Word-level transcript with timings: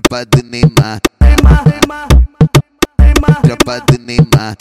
Tropa 0.00 0.24
do 0.24 0.42
Neymar, 0.42 0.98
tropa 3.42 3.80
do 3.86 3.98
Neymar. 3.98 4.56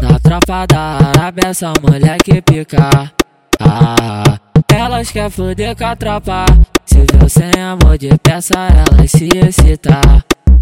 Na 0.00 0.20
tropa 0.20 0.66
da 0.66 0.98
Arábia, 1.08 1.48
essa 1.48 1.72
mulher 1.82 2.18
que 2.22 2.40
pica. 2.40 3.10
Ah, 3.58 4.38
elas 4.68 5.10
quer 5.10 5.28
foder 5.28 5.74
com 5.76 5.86
a 5.86 5.96
tropa. 5.96 6.44
Se 6.84 6.98
viu 6.98 7.28
sem 7.28 7.50
amor 7.60 7.98
de 7.98 8.10
peça, 8.22 8.54
elas 8.54 9.10
se 9.10 9.28
excita. 9.34 10.00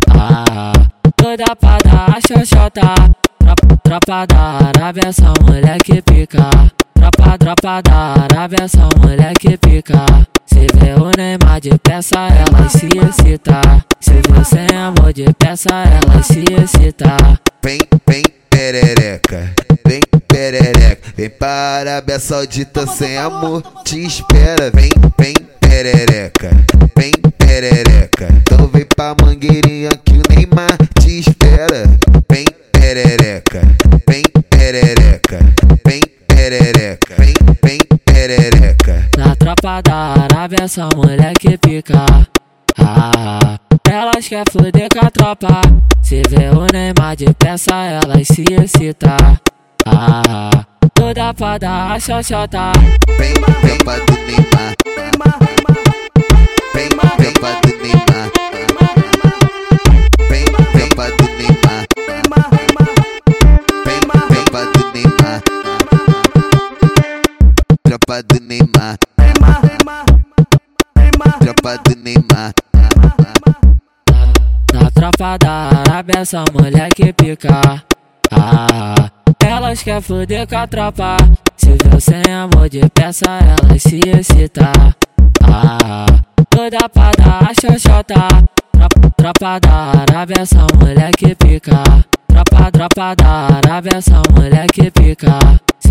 Ah, 0.08 0.72
toda 1.16 1.44
pra 1.56 1.76
dar 1.84 2.16
a 2.16 2.20
xoxota. 2.26 2.94
Tropa, 3.38 3.76
tropa 3.82 4.26
da 4.26 4.68
Arábia, 4.68 5.08
essa 5.08 5.34
mulher 5.42 5.76
que 5.84 6.00
pica. 6.00 6.48
Tropa, 6.94 7.38
tropa 7.38 7.82
da 7.82 8.14
Arábia, 8.24 8.58
essa 8.62 8.88
mulher 8.98 9.34
que 9.38 9.56
pica. 9.56 10.04
Se 10.46 10.66
vê 10.74 10.94
o 10.94 11.10
Neymar 11.16 11.60
de 11.60 11.70
peça, 11.78 12.28
elas 12.28 12.72
se 12.72 12.86
excita. 12.86 13.60
Se 14.00 14.12
viu 14.12 14.44
sem 14.44 14.66
amor 14.76 15.12
de 15.12 15.24
peça, 15.34 15.68
elas 15.70 16.26
se 16.26 16.44
excita. 16.52 17.16
Vem, 17.62 17.78
vem, 18.06 18.22
perereca, 18.50 19.50
vem, 19.86 20.00
perereca. 20.28 20.98
Vem 21.16 21.30
para 21.30 21.48
a 21.48 21.78
Arábia 21.78 22.18
Saudita 22.18 22.86
sem 22.86 23.16
amor, 23.16 23.62
te 23.84 24.04
espera. 24.04 24.70
Vem, 24.72 24.90
vem, 25.18 25.34
perereca, 25.60 26.50
vem, 26.96 27.12
perereca. 27.38 28.28
Então 28.42 28.68
vem 28.68 28.86
pra 28.94 29.14
Mangueirinha 29.20 29.90
que 30.04 30.12
o 30.12 30.22
Neymar 30.28 30.76
te 31.00 31.20
espera. 31.20 31.84
Vem, 32.30 32.44
perereca, 32.72 33.23
da 39.64 40.12
Arábia, 40.24 40.58
essa 40.64 40.86
mulher 40.94 41.32
que 41.38 41.56
pica. 41.56 42.04
Ah, 42.78 43.56
elas 43.88 44.28
quer 44.28 44.44
foder 44.52 44.88
com 44.92 45.06
a 45.06 45.10
tropa. 45.10 45.48
Se 46.02 46.20
vê 46.28 46.50
o 46.50 46.66
Neymar 46.70 47.16
de 47.16 47.32
peça, 47.32 47.74
elas 47.74 48.28
se 48.28 48.44
excita. 48.52 49.16
Ah, 49.86 50.50
toda 50.92 51.32
pra 51.32 51.56
dar 51.56 51.92
a 51.92 51.98
xoxota. 51.98 52.72
Vem, 53.18 53.32
tropa 53.32 53.96
do 54.00 54.12
Neymar, 54.26 54.74
Neymar, 54.84 55.38
vem, 56.74 57.32
tropa 57.32 57.50
do 57.62 57.72
Neymar. 57.82 58.30
Vem, 60.28 60.44
tropa 60.44 61.06
do 61.16 61.26
Neymar, 61.38 61.86
Neymar, 63.86 64.28
vem, 64.28 64.44
tropa 64.44 64.60
do 64.66 64.82
Neymar. 64.92 65.42
Tropa 67.82 68.22
do 68.22 68.40
Neymar, 68.40 68.98
tropa 71.38 71.78
do 71.84 71.96
Neymar. 71.96 72.52
Na 74.72 74.90
tropa 74.90 75.38
da 75.38 75.68
Arábia, 75.68 76.20
essa 76.20 76.44
mulher 76.52 76.88
que 76.94 77.12
pica. 77.12 77.60
Ah, 78.30 79.10
elas 79.40 79.82
quer 79.82 80.00
foder 80.00 80.46
com 80.46 80.56
a 80.56 80.66
tropa. 80.66 81.16
Se 81.56 81.76
viu 81.82 82.00
sem 82.00 82.32
amor 82.32 82.68
de 82.68 82.80
peça, 82.90 83.24
elas 83.26 83.82
se 83.82 84.00
excita. 84.06 84.72
Ah, 85.42 86.06
toda 86.50 86.88
pra 86.88 87.10
dar 87.16 87.50
a 87.50 87.54
xoxota. 87.54 88.28
Tropa, 88.72 89.10
tropa 89.16 89.58
da 89.60 89.92
Arábia, 90.02 90.36
essa 90.40 90.66
mulher 90.78 91.10
que 91.16 91.34
pica. 91.34 91.82
Tropa, 92.28 92.70
tropa 92.72 93.14
da 93.14 93.46
Arábia, 93.56 93.98
essa 93.98 94.22
mulher 94.34 94.66
que 94.72 94.90
pica. 94.90 95.38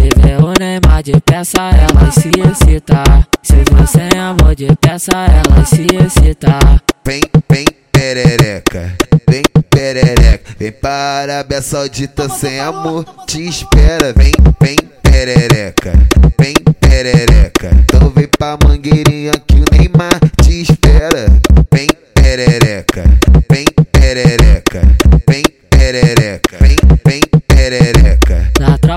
Se 0.04 0.10
vê 0.20 0.36
o 0.36 0.54
Neymar 0.60 1.02
de 1.02 1.14
peça, 1.22 1.62
elas 1.70 2.16
se 2.16 2.28
excita. 2.28 3.04
Se 3.42 3.56
viu 3.56 3.88
sem 3.88 4.20
amor 4.20 4.54
de 4.54 4.68
peça, 4.82 5.12
elas 5.14 5.70
se 5.70 5.88
excita. 5.96 6.60
Vem, 7.06 7.22
vem, 7.50 7.66
perereca, 7.90 8.98
vem, 9.30 9.44
perereca. 9.70 10.56
Vem 10.60 10.74
para 10.74 11.40
a 11.40 11.62
Saudita 11.62 12.28
sem 12.28 12.60
amor, 12.60 13.06
te 13.26 13.48
espera. 13.48 14.12
Vem, 14.14 14.34
vem, 14.62 14.76
perereca, 15.02 15.94
vem, 16.38 16.54
perereca. 16.82 17.70
Então 17.72 18.10
vem 18.10 18.28
pra 18.28 18.58
Mangueirinha 18.62 19.32
que 19.48 19.56
o 19.56 19.66
Neymar 19.72 20.20
te 20.42 20.64
espera. 20.64 21.28
Vem, 21.74 21.88
perereca, 22.14 23.06
vem, 23.50 23.66
perereca, 23.90 24.82
vem, 25.30 25.44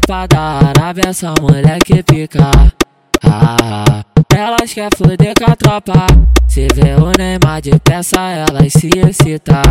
Na 0.09 0.27
tropa 0.27 0.29
da 0.29 0.69
Arábia, 0.69 1.09
essa 1.09 1.35
mulher 1.41 1.79
que 1.85 2.01
pica. 2.01 2.51
Ah, 3.25 4.05
elas 4.33 4.73
quer 4.73 4.89
foder 4.97 5.35
com 5.37 5.51
a 5.51 5.57
tropa. 5.57 6.07
Se 6.47 6.69
vê 6.75 6.95
o 6.95 7.11
Neymar 7.19 7.61
de 7.61 7.77
peça, 7.81 8.21
elas 8.21 8.73
se 8.73 8.89
excita. 8.89 9.63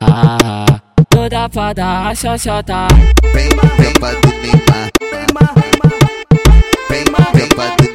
Ah, 0.00 0.80
toda 1.10 1.48
pra 1.50 1.74
dar 1.74 2.06
a 2.08 2.14
xoxota. 2.14 2.88
Vem, 3.34 3.48
tropa 3.50 4.12
do 4.14 4.28
Neymar, 4.40 4.90
Neymar, 5.12 5.54
vem, 7.34 7.46
tropa 7.48 7.76
do 7.76 7.82
Neymar. 7.82 7.85